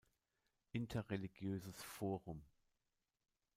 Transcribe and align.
Interreligiöses 0.73 1.83
Forum". 1.83 2.41